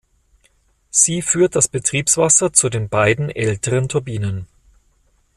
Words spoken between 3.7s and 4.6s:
Turbinen.